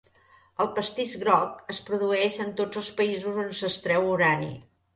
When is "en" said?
2.47-2.51